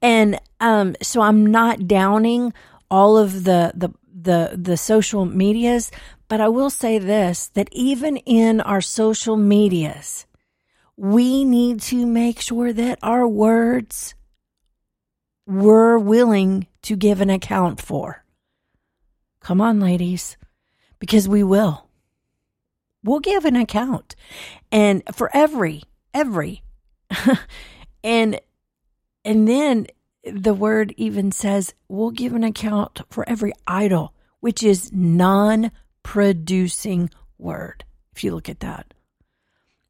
And 0.00 0.40
um, 0.60 0.96
so 1.02 1.20
I'm 1.20 1.46
not 1.46 1.86
downing 1.86 2.52
all 2.90 3.16
of 3.16 3.44
the 3.44 3.72
the 3.74 3.90
the 4.14 4.56
the 4.56 4.76
social 4.76 5.24
medias, 5.24 5.90
but 6.28 6.40
I 6.40 6.48
will 6.48 6.70
say 6.70 6.98
this 6.98 7.48
that 7.48 7.68
even 7.72 8.16
in 8.18 8.60
our 8.60 8.80
social 8.80 9.36
medias, 9.36 10.26
we 10.96 11.44
need 11.44 11.80
to 11.80 12.06
make 12.06 12.40
sure 12.40 12.72
that 12.72 12.98
our 13.02 13.26
words 13.26 14.14
we're 15.46 15.98
willing 15.98 16.66
to 16.82 16.96
give 16.96 17.20
an 17.20 17.30
account 17.30 17.80
for. 17.80 18.24
Come 19.40 19.60
on, 19.60 19.80
ladies, 19.80 20.36
because 20.98 21.28
we 21.28 21.42
will. 21.42 21.88
We'll 23.02 23.20
give 23.20 23.44
an 23.44 23.56
account. 23.56 24.14
And 24.70 25.02
for 25.12 25.30
every, 25.34 25.82
every. 26.14 26.62
and 28.04 28.40
and 29.24 29.48
then 29.48 29.86
the 30.24 30.54
word 30.54 30.94
even 30.96 31.32
says 31.32 31.74
we'll 31.88 32.10
give 32.10 32.32
an 32.32 32.44
account 32.44 33.02
for 33.10 33.28
every 33.28 33.52
idle, 33.66 34.14
which 34.40 34.62
is 34.62 34.92
non 34.92 35.72
producing 36.02 37.10
word. 37.38 37.84
If 38.14 38.22
you 38.22 38.32
look 38.32 38.48
at 38.48 38.60
that 38.60 38.94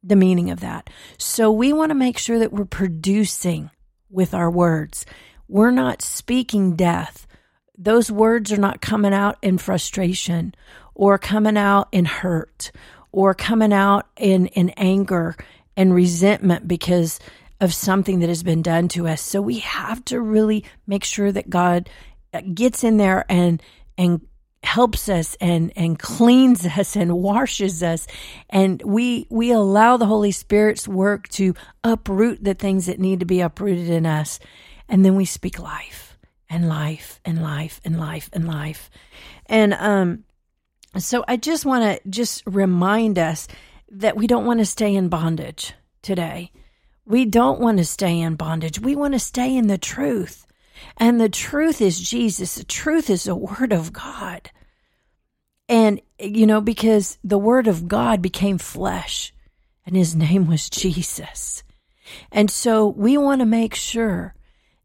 the 0.02 0.16
meaning 0.16 0.50
of 0.50 0.60
that. 0.60 0.90
So 1.18 1.50
we 1.50 1.72
want 1.72 1.90
to 1.90 1.94
make 1.94 2.18
sure 2.18 2.38
that 2.38 2.52
we're 2.52 2.64
producing 2.64 3.70
with 4.10 4.34
our 4.34 4.50
words. 4.50 5.06
We're 5.48 5.70
not 5.70 6.02
speaking 6.02 6.76
death. 6.76 7.26
Those 7.76 8.10
words 8.10 8.52
are 8.52 8.58
not 8.58 8.80
coming 8.80 9.14
out 9.14 9.38
in 9.42 9.58
frustration 9.58 10.54
or 10.94 11.18
coming 11.18 11.56
out 11.56 11.88
in 11.92 12.04
hurt 12.04 12.72
or 13.10 13.34
coming 13.34 13.72
out 13.72 14.06
in, 14.16 14.46
in 14.48 14.70
anger 14.70 15.36
and 15.76 15.94
resentment 15.94 16.68
because 16.68 17.18
of 17.60 17.72
something 17.72 18.20
that 18.20 18.28
has 18.28 18.42
been 18.42 18.62
done 18.62 18.88
to 18.88 19.06
us. 19.06 19.20
So 19.20 19.40
we 19.40 19.60
have 19.60 20.04
to 20.06 20.20
really 20.20 20.64
make 20.86 21.04
sure 21.04 21.30
that 21.30 21.48
God 21.48 21.88
gets 22.54 22.82
in 22.82 22.96
there 22.96 23.24
and 23.28 23.62
and 23.98 24.26
helps 24.62 25.08
us 25.08 25.36
and 25.40 25.72
and 25.76 25.98
cleans 25.98 26.66
us 26.78 26.96
and 26.96 27.12
washes 27.12 27.82
us. 27.82 28.06
And 28.50 28.82
we 28.82 29.26
we 29.30 29.50
allow 29.52 29.96
the 29.96 30.06
holy 30.06 30.32
spirit's 30.32 30.86
work 30.88 31.28
to 31.30 31.54
uproot 31.84 32.42
the 32.42 32.54
things 32.54 32.86
that 32.86 33.00
need 33.00 33.20
to 33.20 33.26
be 33.26 33.40
uprooted 33.40 33.88
in 33.88 34.06
us. 34.06 34.38
And 34.88 35.04
then 35.04 35.16
we 35.16 35.24
speak 35.24 35.58
life 35.58 36.18
and 36.48 36.68
life 36.68 37.20
and 37.24 37.42
life 37.42 37.80
and 37.84 37.98
life 37.98 38.28
and 38.32 38.46
life. 38.46 38.90
And 39.46 39.74
um 39.74 40.24
so 40.98 41.24
i 41.26 41.38
just 41.38 41.64
want 41.64 41.82
to 41.82 42.10
just 42.10 42.42
remind 42.44 43.18
us 43.18 43.48
that 43.90 44.14
we 44.14 44.26
don't 44.26 44.44
want 44.44 44.58
to 44.58 44.66
stay 44.66 44.94
in 44.94 45.08
bondage 45.08 45.74
today. 46.02 46.50
We 47.04 47.24
don't 47.24 47.60
want 47.60 47.78
to 47.78 47.84
stay 47.84 48.20
in 48.20 48.36
bondage. 48.36 48.78
We 48.80 48.94
want 48.94 49.14
to 49.14 49.18
stay 49.18 49.56
in 49.56 49.66
the 49.66 49.78
truth 49.78 50.46
and 50.96 51.20
the 51.20 51.28
truth 51.28 51.80
is 51.80 52.00
Jesus. 52.00 52.54
The 52.54 52.64
truth 52.64 53.10
is 53.10 53.24
the 53.24 53.34
Word 53.34 53.72
of 53.72 53.92
God. 53.92 54.50
And, 55.68 56.00
you 56.18 56.46
know, 56.46 56.60
because 56.60 57.18
the 57.24 57.38
Word 57.38 57.66
of 57.66 57.88
God 57.88 58.20
became 58.22 58.58
flesh 58.58 59.32
and 59.86 59.96
His 59.96 60.14
name 60.14 60.46
was 60.46 60.68
Jesus. 60.70 61.62
And 62.30 62.50
so 62.50 62.88
we 62.88 63.16
want 63.16 63.40
to 63.40 63.46
make 63.46 63.74
sure 63.74 64.34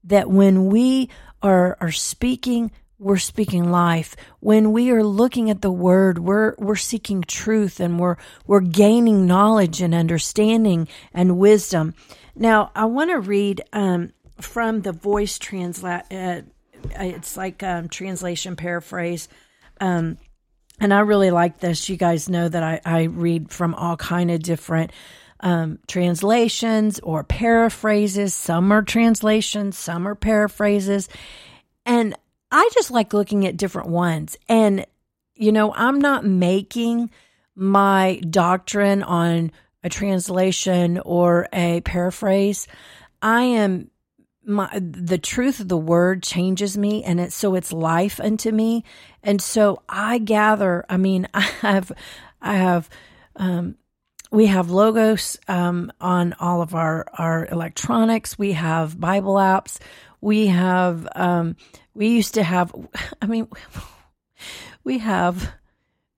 that 0.04 0.30
when 0.30 0.68
we 0.68 1.10
are, 1.42 1.78
are 1.82 1.92
speaking, 1.92 2.72
we're 3.00 3.18
speaking 3.18 3.70
life. 3.70 4.16
When 4.40 4.72
we 4.72 4.90
are 4.92 5.04
looking 5.04 5.50
at 5.50 5.62
the 5.62 5.72
word, 5.72 6.18
we're 6.20 6.56
we're 6.58 6.76
seeking 6.76 7.22
truth 7.22 7.80
and 7.80 8.00
we're 8.00 8.18
we're 8.48 8.62
gaining 8.62 9.28
knowledge 9.28 9.82
and 9.82 9.94
understanding 9.94 10.88
and 11.14 11.38
wisdom. 11.38 11.94
Now, 12.36 12.72
I 12.76 12.86
want 12.86 13.12
to 13.12 13.20
read 13.20 13.62
um, 13.74 14.14
from 14.40 14.82
the 14.82 14.92
voice 14.92 15.38
translate. 15.38 16.04
Uh, 16.12 16.42
it's 17.00 17.38
like 17.38 17.64
um, 17.64 17.90
translation 17.90 18.56
paraphrase. 18.56 19.28
Um, 19.80 20.18
and 20.80 20.94
I 20.94 21.00
really 21.00 21.32
like 21.32 21.60
this. 21.60 21.90
You 21.90 21.98
guys 21.98 22.30
know 22.30 22.48
that 22.48 22.64
I, 22.64 22.82
I 22.86 23.04
read 23.04 23.52
from 23.52 23.74
all 23.74 23.98
kind 23.98 24.30
of 24.30 24.42
different 24.42 24.92
um, 25.40 25.80
translations 25.88 27.00
or 27.00 27.24
paraphrases. 27.24 28.34
Some 28.34 28.72
are 28.72 28.84
translations, 28.84 29.78
some 29.78 30.08
are 30.08 30.16
paraphrases, 30.16 31.10
and 31.86 32.16
I 32.52 32.70
just 32.74 32.92
like 32.92 33.14
looking 33.14 33.46
at 33.46 33.58
different 33.58 33.90
ones. 33.90 34.38
And 34.48 34.86
you 35.36 35.52
know, 35.52 35.74
I'm 35.74 36.00
not 36.00 36.26
making 36.26 37.12
my 37.56 38.20
doctrine 38.28 39.04
on 39.04 39.52
a 39.84 39.90
translation 39.90 41.00
or 41.00 41.48
a 41.54 41.82
paraphrase. 41.82 42.68
I 43.22 43.44
am 43.44 43.90
my 44.48 44.70
the 44.80 45.18
truth 45.18 45.60
of 45.60 45.68
the 45.68 45.78
word 45.78 46.24
changes 46.24 46.78
me 46.78 47.04
and 47.04 47.20
it's 47.20 47.36
so 47.36 47.54
it's 47.56 47.74
life 47.74 48.20
unto 48.20 48.52
me 48.52 48.84
and 49.22 49.42
so 49.42 49.82
i 49.90 50.18
gather 50.18 50.86
i 50.90 50.96
mean 50.96 51.28
i 51.34 51.42
have 51.42 51.92
i 52.42 52.56
have 52.56 52.90
um 53.36 53.76
we 54.32 54.48
have 54.48 54.70
logos 54.70 55.38
um, 55.48 55.92
on 56.02 56.36
all 56.40 56.62
of 56.62 56.76
our 56.76 57.06
our 57.18 57.48
electronics. 57.48 58.38
We 58.38 58.54
have 58.54 59.00
Bible 59.00 59.36
apps. 59.36 59.80
We 60.22 60.48
have 60.48 61.08
um, 61.16 61.56
we 61.94 62.10
used 62.10 62.34
to 62.36 62.44
have. 62.44 62.74
I 63.22 63.26
mean, 63.26 63.48
we 64.84 65.00
have. 65.00 65.52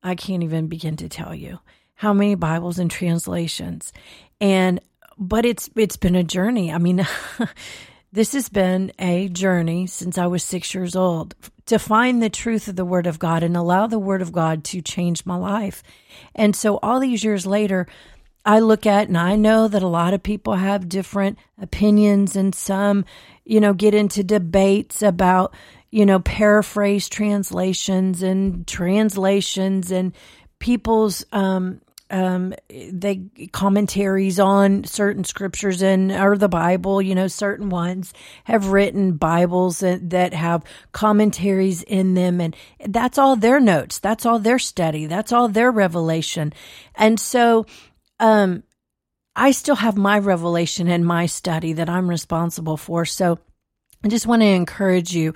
I 0.01 0.15
can't 0.15 0.43
even 0.43 0.67
begin 0.67 0.95
to 0.97 1.09
tell 1.09 1.35
you 1.35 1.59
how 1.93 2.13
many 2.13 2.35
Bibles 2.35 2.79
and 2.79 2.89
translations, 2.89 3.93
and 4.39 4.79
but 5.17 5.45
it's 5.45 5.69
it's 5.75 5.97
been 5.97 6.15
a 6.15 6.23
journey. 6.23 6.71
I 6.71 6.77
mean. 6.77 7.05
This 8.11 8.33
has 8.33 8.49
been 8.49 8.91
a 8.97 9.29
journey 9.29 9.85
since 9.87 10.17
I 10.17 10.27
was 10.27 10.43
six 10.43 10.73
years 10.73 10.95
old 10.95 11.35
to 11.67 11.77
find 11.77 12.21
the 12.21 12.29
truth 12.29 12.67
of 12.67 12.75
the 12.75 12.85
Word 12.85 13.05
of 13.05 13.19
God 13.19 13.43
and 13.43 13.55
allow 13.55 13.85
the 13.85 13.99
Word 13.99 14.23
of 14.23 14.31
God 14.31 14.63
to 14.65 14.81
change 14.81 15.25
my 15.25 15.35
life. 15.35 15.83
And 16.33 16.55
so, 16.55 16.79
all 16.81 16.99
these 16.99 17.23
years 17.23 17.45
later, 17.45 17.85
I 18.43 18.59
look 18.59 18.87
at 18.87 19.07
and 19.07 19.17
I 19.17 19.35
know 19.35 19.67
that 19.67 19.83
a 19.83 19.87
lot 19.87 20.15
of 20.15 20.23
people 20.23 20.55
have 20.55 20.89
different 20.89 21.37
opinions, 21.61 22.35
and 22.35 22.55
some, 22.55 23.05
you 23.45 23.59
know, 23.59 23.73
get 23.73 23.93
into 23.93 24.23
debates 24.23 25.03
about, 25.03 25.53
you 25.91 26.05
know, 26.05 26.19
paraphrase 26.19 27.07
translations 27.09 28.23
and 28.23 28.65
translations 28.65 29.91
and 29.91 30.13
people's 30.57 31.23
um, 31.31 31.81
um, 32.11 32.53
they 32.69 33.21
commentaries 33.51 34.39
on 34.39 34.83
certain 34.83 35.23
scriptures 35.23 35.81
and 35.81 36.11
or 36.11 36.37
the 36.37 36.49
Bible. 36.49 37.01
You 37.01 37.15
know, 37.15 37.27
certain 37.27 37.69
ones 37.69 38.13
have 38.45 38.67
written 38.67 39.17
Bibles 39.17 39.79
that, 39.79 40.09
that 40.09 40.33
have 40.33 40.63
commentaries 40.91 41.83
in 41.83 42.15
them, 42.15 42.41
and 42.41 42.55
that's 42.87 43.17
all 43.17 43.35
their 43.35 43.59
notes. 43.59 43.99
That's 43.99 44.25
all 44.25 44.39
their 44.39 44.59
study. 44.59 45.05
That's 45.05 45.31
all 45.31 45.47
their 45.47 45.71
revelation. 45.71 46.53
And 46.95 47.19
so, 47.19 47.65
um, 48.19 48.63
I 49.35 49.51
still 49.51 49.75
have 49.75 49.95
my 49.95 50.19
revelation 50.19 50.87
and 50.87 51.05
my 51.05 51.27
study 51.27 51.73
that 51.73 51.89
I'm 51.89 52.09
responsible 52.09 52.77
for. 52.77 53.05
So, 53.05 53.39
I 54.03 54.07
just 54.07 54.27
want 54.27 54.41
to 54.41 54.47
encourage 54.47 55.13
you: 55.13 55.35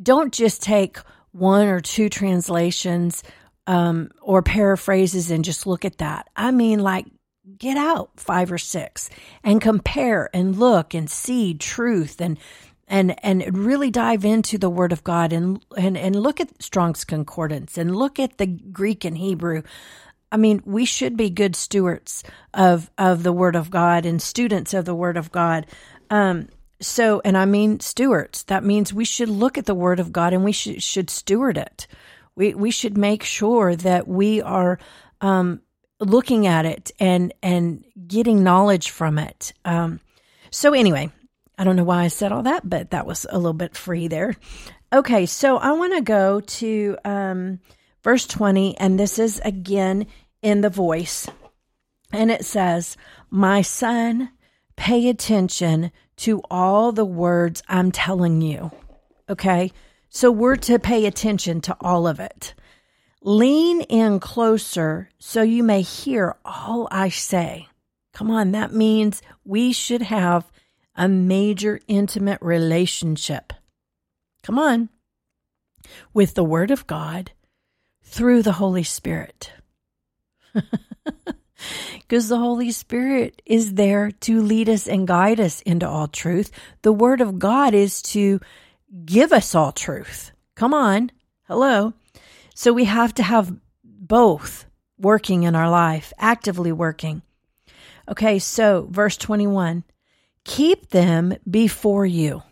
don't 0.00 0.32
just 0.32 0.62
take 0.62 0.98
one 1.32 1.66
or 1.66 1.80
two 1.80 2.08
translations 2.08 3.22
um, 3.68 4.10
or 4.22 4.42
paraphrases 4.42 5.30
and 5.30 5.44
just 5.44 5.66
look 5.66 5.84
at 5.84 5.98
that. 5.98 6.28
I 6.34 6.50
mean, 6.50 6.80
like, 6.80 7.06
get 7.58 7.76
out 7.76 8.10
five 8.16 8.50
or 8.50 8.58
six 8.58 9.10
and 9.44 9.60
compare 9.60 10.28
and 10.34 10.58
look 10.58 10.94
and 10.94 11.08
see 11.08 11.54
truth 11.54 12.20
and 12.20 12.38
and 12.88 13.22
and 13.24 13.56
really 13.56 13.90
dive 13.90 14.24
into 14.24 14.58
the 14.58 14.70
word 14.70 14.92
of 14.92 15.04
God 15.04 15.32
and 15.32 15.62
and 15.76 15.96
and 15.96 16.16
look 16.16 16.40
at 16.40 16.62
Strong's 16.62 17.04
concordance 17.04 17.76
and 17.76 17.94
look 17.94 18.18
at 18.18 18.38
the 18.38 18.46
Greek 18.46 19.04
and 19.04 19.18
Hebrew. 19.18 19.62
I 20.32 20.38
mean, 20.38 20.62
we 20.64 20.84
should 20.84 21.16
be 21.16 21.28
good 21.28 21.54
stewards 21.54 22.24
of 22.54 22.90
of 22.96 23.22
the 23.22 23.32
word 23.32 23.54
of 23.54 23.70
God 23.70 24.06
and 24.06 24.20
students 24.20 24.72
of 24.72 24.86
the 24.86 24.94
word 24.94 25.18
of 25.18 25.30
God. 25.30 25.66
Um, 26.08 26.48
so, 26.80 27.20
and 27.24 27.36
I 27.36 27.44
mean 27.44 27.80
stewards. 27.80 28.44
That 28.44 28.64
means 28.64 28.94
we 28.94 29.04
should 29.04 29.28
look 29.28 29.58
at 29.58 29.66
the 29.66 29.74
word 29.74 30.00
of 30.00 30.12
God 30.12 30.32
and 30.32 30.42
we 30.42 30.52
should 30.52 30.82
should 30.82 31.10
steward 31.10 31.58
it. 31.58 31.86
We 32.38 32.54
we 32.54 32.70
should 32.70 32.96
make 32.96 33.24
sure 33.24 33.74
that 33.74 34.06
we 34.06 34.40
are 34.40 34.78
um, 35.20 35.60
looking 35.98 36.46
at 36.46 36.64
it 36.66 36.92
and 37.00 37.34
and 37.42 37.84
getting 38.06 38.44
knowledge 38.44 38.90
from 38.90 39.18
it. 39.18 39.52
Um, 39.64 39.98
so 40.52 40.72
anyway, 40.72 41.10
I 41.58 41.64
don't 41.64 41.74
know 41.74 41.82
why 41.82 42.04
I 42.04 42.08
said 42.08 42.30
all 42.30 42.44
that, 42.44 42.70
but 42.70 42.92
that 42.92 43.08
was 43.08 43.26
a 43.28 43.38
little 43.38 43.54
bit 43.54 43.76
free 43.76 44.06
there. 44.06 44.36
Okay, 44.92 45.26
so 45.26 45.56
I 45.56 45.72
want 45.72 45.94
to 45.96 46.00
go 46.00 46.38
to 46.38 46.96
um, 47.04 47.58
verse 48.04 48.24
20, 48.28 48.78
and 48.78 48.98
this 48.98 49.18
is 49.18 49.40
again 49.44 50.06
in 50.40 50.60
the 50.60 50.70
voice. 50.70 51.28
And 52.12 52.30
it 52.30 52.44
says, 52.44 52.96
My 53.30 53.62
son, 53.62 54.30
pay 54.76 55.08
attention 55.08 55.90
to 56.18 56.40
all 56.48 56.92
the 56.92 57.04
words 57.04 57.64
I'm 57.68 57.90
telling 57.90 58.40
you. 58.40 58.70
Okay, 59.28 59.72
so 60.08 60.30
we're 60.30 60.56
to 60.56 60.78
pay 60.78 61.06
attention 61.06 61.60
to 61.62 61.76
all 61.80 62.06
of 62.06 62.20
it. 62.20 62.54
Lean 63.22 63.82
in 63.82 64.20
closer 64.20 65.10
so 65.18 65.42
you 65.42 65.62
may 65.62 65.82
hear 65.82 66.36
all 66.44 66.88
I 66.90 67.08
say. 67.08 67.68
Come 68.12 68.30
on, 68.30 68.52
that 68.52 68.72
means 68.72 69.22
we 69.44 69.72
should 69.72 70.02
have 70.02 70.50
a 70.94 71.08
major 71.08 71.80
intimate 71.88 72.40
relationship. 72.40 73.52
Come 74.42 74.58
on. 74.58 74.88
With 76.12 76.34
the 76.34 76.44
Word 76.44 76.70
of 76.70 76.86
God 76.86 77.32
through 78.02 78.42
the 78.42 78.52
Holy 78.52 78.82
Spirit. 78.82 79.52
Because 82.08 82.28
the 82.28 82.38
Holy 82.38 82.70
Spirit 82.70 83.42
is 83.44 83.74
there 83.74 84.10
to 84.10 84.40
lead 84.40 84.68
us 84.68 84.86
and 84.86 85.06
guide 85.06 85.40
us 85.40 85.60
into 85.62 85.86
all 85.86 86.08
truth. 86.08 86.50
The 86.82 86.92
Word 86.92 87.20
of 87.20 87.38
God 87.38 87.74
is 87.74 88.00
to 88.02 88.40
give 89.04 89.32
us 89.32 89.54
all 89.54 89.72
truth. 89.72 90.32
Come 90.54 90.74
on. 90.74 91.10
Hello. 91.44 91.94
So 92.54 92.72
we 92.72 92.84
have 92.84 93.14
to 93.14 93.22
have 93.22 93.54
both 93.84 94.66
working 94.98 95.44
in 95.44 95.54
our 95.54 95.70
life, 95.70 96.12
actively 96.18 96.72
working. 96.72 97.22
Okay, 98.08 98.38
so 98.38 98.88
verse 98.90 99.16
21 99.16 99.84
keep 100.44 100.88
them 100.88 101.34
before 101.48 102.06
you, 102.06 102.42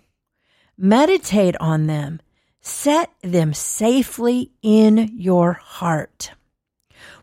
meditate 0.76 1.56
on 1.60 1.86
them, 1.86 2.20
set 2.60 3.10
them 3.22 3.54
safely 3.54 4.52
in 4.60 5.10
your 5.16 5.54
heart. 5.54 6.32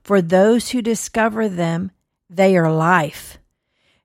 For 0.04 0.21
those 0.21 0.71
who 0.71 0.82
discover 0.82 1.47
them, 1.47 1.91
they 2.30 2.58
are 2.58 2.71
life. 2.71 3.38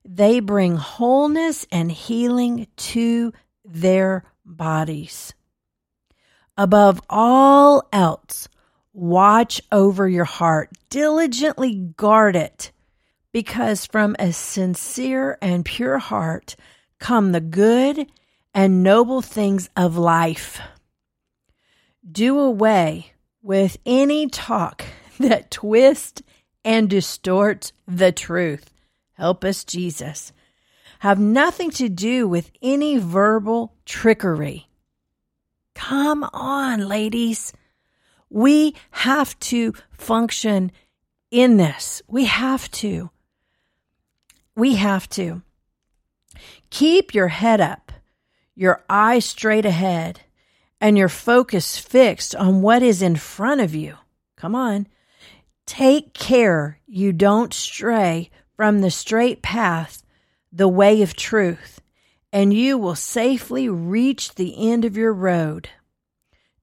They 0.05 0.40
bring 0.40 0.77
wholeness 0.77 1.66
and 1.73 1.90
healing 1.90 2.66
to 2.77 3.33
their 3.64 4.25
bodies. 4.49 5.35
Above 6.57 7.01
all 7.09 7.87
else, 7.93 8.49
watch 8.93 9.61
over 9.71 10.09
your 10.09 10.25
heart, 10.25 10.71
diligently 10.91 11.75
guard 11.97 12.35
it, 12.35 12.73
because 13.33 13.87
from 13.87 14.17
a 14.19 14.33
sincere 14.33 15.39
and 15.41 15.65
pure 15.65 15.99
heart 15.99 16.57
come 16.99 17.31
the 17.31 17.41
good 17.41 18.07
and 18.53 18.83
noble 18.83 19.23
things 19.23 19.71
of 19.77 19.97
life. 19.97 20.61
Do 22.11 22.41
away 22.41 23.13
with 23.43 23.77
any 23.87 24.27
talk 24.27 24.85
that 25.21 25.51
twists 25.51 26.23
and 26.65 26.91
distorts 26.91 27.73
the 27.87 28.11
truth. 28.11 28.73
Help 29.13 29.45
us, 29.45 29.65
Jesus 29.65 30.33
have 31.01 31.19
nothing 31.19 31.71
to 31.73 31.89
do 31.89 32.27
with 32.27 32.51
any 32.61 32.99
verbal 32.99 33.75
trickery. 33.85 34.69
Come 35.75 36.25
on, 36.33 36.89
ladies. 36.89 37.53
We 38.31 38.75
have 38.91 39.39
to 39.41 39.75
function 39.93 40.73
in 41.31 41.57
this. 41.57 42.03
We 42.09 42.25
have 42.25 42.71
to. 42.73 43.11
We 44.57 44.75
have 44.75 45.09
to. 45.11 45.43
Keep 46.71 47.15
your 47.15 47.29
head 47.29 47.61
up, 47.61 47.93
your 48.55 48.85
eyes 48.91 49.25
straight 49.25 49.65
ahead, 49.65 50.21
and 50.81 50.99
your 50.99 51.09
focus 51.09 51.79
fixed 51.79 52.35
on 52.35 52.61
what 52.61 52.83
is 52.83 53.03
in 53.03 53.17
front 53.17 53.61
of 53.61 53.75
you. 53.75 53.97
Come 54.37 54.55
on. 54.55 54.87
Take 55.67 56.13
care 56.15 56.81
you 56.87 57.13
don't 57.13 57.53
stray 57.53 58.31
from 58.57 58.81
the 58.81 58.91
straight 58.91 59.43
path 59.43 60.03
the 60.53 60.69
way 60.69 61.03
of 61.03 61.15
truth, 61.15 61.81
and 62.33 62.53
you 62.53 62.79
will 62.79 62.95
safely 62.95 63.69
reach 63.69 64.35
the 64.35 64.71
end 64.71 64.85
of 64.85 64.97
your 64.97 65.13
road. 65.13 65.69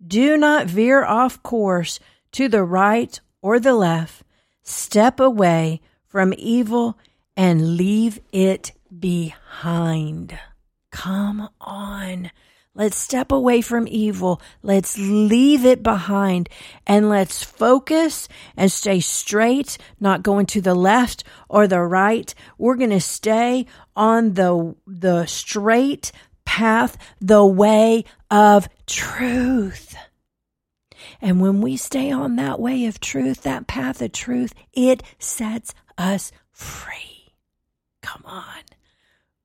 Do 0.05 0.37
not 0.37 0.67
veer 0.67 1.03
off 1.03 1.41
course 1.41 1.99
to 2.33 2.47
the 2.47 2.63
right 2.63 3.19
or 3.41 3.59
the 3.59 3.73
left. 3.73 4.23
Step 4.63 5.19
away 5.19 5.81
from 6.07 6.33
evil 6.37 6.97
and 7.37 7.77
leave 7.77 8.19
it 8.31 8.71
behind. 8.97 10.37
Come 10.91 11.49
on. 11.59 12.31
Let's 12.75 12.97
step 12.97 13.31
away 13.31 13.61
from 13.61 13.87
evil. 13.87 14.41
Let's 14.61 14.97
leave 14.97 15.65
it 15.65 15.81
behind 15.81 16.49
and 16.85 17.07
let's 17.07 17.41
focus 17.41 18.27
and 18.57 18.69
stay 18.69 18.99
straight, 18.99 19.77
not 19.99 20.23
going 20.23 20.45
to 20.47 20.61
the 20.61 20.75
left 20.75 21.23
or 21.47 21.67
the 21.67 21.79
right. 21.81 22.35
We're 22.57 22.75
going 22.75 22.89
to 22.89 22.99
stay 22.99 23.65
on 23.95 24.33
the, 24.33 24.75
the 24.85 25.25
straight 25.25 26.11
path, 26.43 26.97
the 27.21 27.45
way 27.45 28.03
of 28.29 28.67
truth. 28.85 29.95
And 31.21 31.39
when 31.39 31.61
we 31.61 31.77
stay 31.77 32.11
on 32.11 32.35
that 32.35 32.59
way 32.59 32.85
of 32.87 32.99
truth, 32.99 33.43
that 33.43 33.67
path 33.67 34.01
of 34.01 34.11
truth, 34.11 34.53
it 34.73 35.01
sets 35.17 35.73
us 35.97 36.33
free. 36.51 37.33
Come 38.01 38.23
on. 38.25 38.63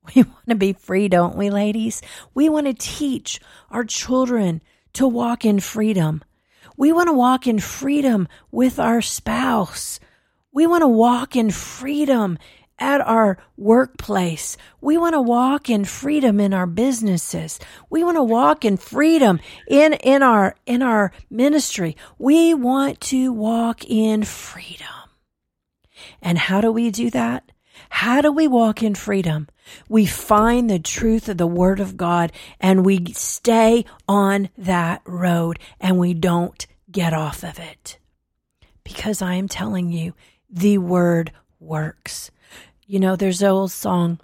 We 0.15 0.23
want 0.23 0.49
to 0.49 0.55
be 0.55 0.73
free, 0.73 1.07
don't 1.07 1.37
we, 1.37 1.49
ladies? 1.49 2.01
We 2.33 2.49
want 2.49 2.67
to 2.67 2.73
teach 2.73 3.39
our 3.69 3.83
children 3.83 4.61
to 4.93 5.07
walk 5.07 5.45
in 5.45 5.59
freedom. 5.59 6.23
We 6.75 6.91
want 6.91 7.07
to 7.07 7.13
walk 7.13 7.47
in 7.47 7.59
freedom 7.59 8.27
with 8.51 8.79
our 8.79 9.01
spouse. 9.01 9.99
We 10.51 10.65
want 10.67 10.81
to 10.81 10.87
walk 10.87 11.35
in 11.35 11.51
freedom 11.51 12.37
at 12.79 12.99
our 12.99 13.37
workplace. 13.57 14.57
We 14.81 14.97
want 14.97 15.13
to 15.13 15.21
walk 15.21 15.69
in 15.69 15.85
freedom 15.85 16.39
in 16.39 16.53
our 16.53 16.65
businesses. 16.65 17.59
We 17.89 18.03
want 18.03 18.17
to 18.17 18.23
walk 18.23 18.65
in 18.65 18.77
freedom 18.77 19.39
in, 19.67 19.93
in 19.93 20.23
our, 20.23 20.55
in 20.65 20.81
our 20.81 21.11
ministry. 21.29 21.95
We 22.17 22.55
want 22.55 22.99
to 23.01 23.31
walk 23.31 23.85
in 23.85 24.23
freedom. 24.23 24.87
And 26.21 26.39
how 26.39 26.59
do 26.59 26.71
we 26.71 26.89
do 26.89 27.11
that? 27.11 27.51
How 27.89 28.21
do 28.21 28.31
we 28.31 28.47
walk 28.47 28.81
in 28.81 28.95
freedom? 28.95 29.47
We 29.89 30.05
find 30.05 30.69
the 30.69 30.79
truth 30.79 31.29
of 31.29 31.37
the 31.37 31.47
word 31.47 31.79
of 31.79 31.97
God 31.97 32.31
and 32.59 32.85
we 32.85 33.13
stay 33.13 33.85
on 34.07 34.49
that 34.57 35.01
road 35.05 35.59
and 35.79 35.97
we 35.97 36.13
don't 36.13 36.65
get 36.91 37.13
off 37.13 37.43
of 37.43 37.59
it. 37.59 37.97
Because 38.83 39.21
I 39.21 39.35
am 39.35 39.47
telling 39.47 39.91
you, 39.91 40.13
the 40.49 40.77
word 40.77 41.31
works. 41.59 42.31
You 42.85 42.99
know, 42.99 43.15
there's 43.15 43.41
an 43.41 43.49
old 43.49 43.71
song. 43.71 44.19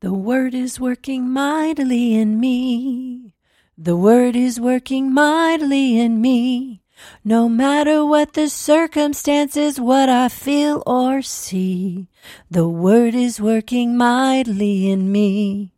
The 0.00 0.12
word 0.12 0.54
is 0.54 0.78
working 0.78 1.30
mightily 1.30 2.14
in 2.14 2.38
me. 2.38 3.32
The 3.78 3.96
word 3.96 4.36
is 4.36 4.60
working 4.60 5.12
mightily 5.12 5.98
in 5.98 6.20
me. 6.20 6.82
No 7.24 7.48
matter 7.48 8.04
what 8.04 8.32
the 8.32 8.48
circumstances, 8.48 9.80
what 9.80 10.08
I 10.08 10.28
feel 10.28 10.82
or 10.86 11.22
see, 11.22 12.08
the 12.50 12.68
word 12.68 13.14
is 13.14 13.40
working 13.40 13.96
mightily 13.96 14.90
in 14.90 15.10
me. 15.10 15.72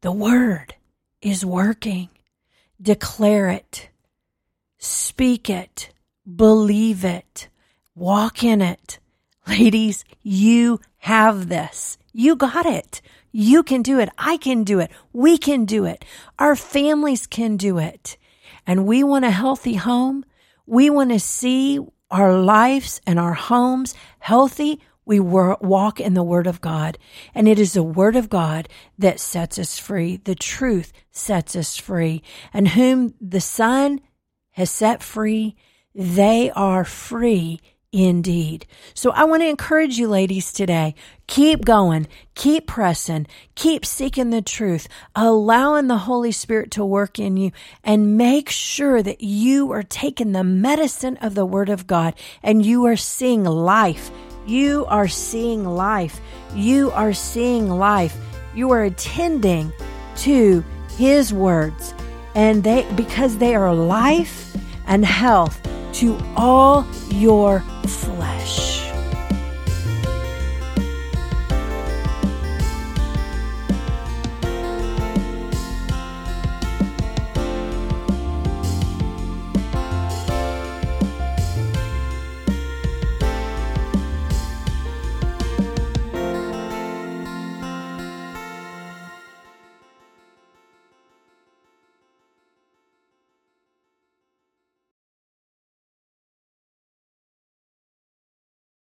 The 0.00 0.12
word 0.12 0.74
is 1.20 1.44
working. 1.44 2.08
Declare 2.80 3.50
it. 3.50 3.90
Speak 4.78 5.50
it. 5.50 5.90
Believe 6.24 7.04
it. 7.04 7.48
Walk 7.94 8.42
in 8.42 8.62
it. 8.62 8.98
Ladies, 9.46 10.04
you 10.22 10.80
have 10.98 11.48
this. 11.48 11.98
You 12.12 12.36
got 12.36 12.66
it. 12.66 13.02
You 13.32 13.62
can 13.62 13.82
do 13.82 14.00
it. 14.00 14.08
I 14.18 14.36
can 14.38 14.64
do 14.64 14.80
it. 14.80 14.90
We 15.12 15.38
can 15.38 15.64
do 15.64 15.84
it. 15.84 16.04
Our 16.38 16.56
families 16.56 17.26
can 17.26 17.56
do 17.56 17.78
it. 17.78 18.16
And 18.66 18.86
we 18.86 19.02
want 19.02 19.24
a 19.24 19.30
healthy 19.30 19.74
home. 19.74 20.24
We 20.66 20.90
want 20.90 21.10
to 21.10 21.20
see 21.20 21.80
our 22.10 22.40
lives 22.40 23.00
and 23.06 23.18
our 23.18 23.34
homes 23.34 23.94
healthy. 24.18 24.80
We 25.04 25.18
walk 25.18 26.00
in 26.00 26.14
the 26.14 26.22
Word 26.22 26.46
of 26.46 26.60
God. 26.60 26.98
And 27.34 27.48
it 27.48 27.58
is 27.58 27.72
the 27.72 27.82
Word 27.82 28.16
of 28.16 28.28
God 28.28 28.68
that 28.98 29.18
sets 29.18 29.58
us 29.58 29.78
free. 29.78 30.18
The 30.18 30.34
truth 30.34 30.92
sets 31.10 31.56
us 31.56 31.76
free. 31.76 32.22
And 32.52 32.68
whom 32.68 33.14
the 33.20 33.40
Son 33.40 34.00
has 34.52 34.70
set 34.70 35.02
free, 35.02 35.56
they 35.94 36.50
are 36.50 36.84
free 36.84 37.60
indeed. 37.92 38.66
So 38.94 39.10
I 39.10 39.24
want 39.24 39.42
to 39.42 39.48
encourage 39.48 39.98
you 39.98 40.08
ladies 40.08 40.52
today. 40.52 40.94
Keep 41.26 41.64
going, 41.64 42.06
keep 42.34 42.66
pressing, 42.66 43.26
keep 43.54 43.84
seeking 43.84 44.30
the 44.30 44.42
truth, 44.42 44.88
allowing 45.14 45.88
the 45.88 45.98
Holy 45.98 46.32
Spirit 46.32 46.70
to 46.72 46.84
work 46.84 47.18
in 47.18 47.36
you 47.36 47.52
and 47.82 48.16
make 48.16 48.48
sure 48.48 49.02
that 49.02 49.20
you 49.20 49.72
are 49.72 49.82
taking 49.82 50.32
the 50.32 50.44
medicine 50.44 51.16
of 51.18 51.34
the 51.34 51.46
Word 51.46 51.68
of 51.68 51.86
God 51.86 52.14
and 52.42 52.64
you 52.64 52.84
are 52.86 52.96
seeing 52.96 53.44
life. 53.44 54.10
You 54.46 54.86
are 54.86 55.08
seeing 55.08 55.64
life. 55.64 56.20
You 56.54 56.90
are 56.92 57.12
seeing 57.12 57.68
life. 57.68 58.16
You 58.54 58.70
are 58.70 58.84
attending 58.84 59.72
to 60.18 60.64
His 60.96 61.32
words 61.32 61.94
and 62.34 62.62
they, 62.62 62.86
because 62.94 63.38
they 63.38 63.54
are 63.54 63.74
life 63.74 64.56
and 64.86 65.04
health 65.04 65.60
to 65.94 66.16
all 66.36 66.86
your 67.08 67.60
flesh. 67.86 68.69